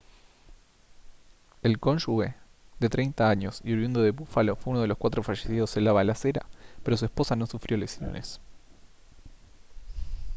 el 1.61 1.79
cónyuge 1.79 2.33
de 2.79 2.89
30 2.89 3.29
años 3.29 3.61
y 3.63 3.71
oriundo 3.73 4.01
de 4.01 4.09
búfalo 4.09 4.55
fue 4.55 4.71
uno 4.73 4.81
de 4.81 4.87
los 4.87 4.97
cuatro 4.97 5.21
fallecidos 5.21 5.77
en 5.77 5.83
la 5.85 5.93
balacera 5.93 6.43
pero 6.83 6.97
su 6.97 7.05
esposa 7.05 7.35
no 7.35 7.45
sufrió 7.45 7.77
lesiones 7.77 8.41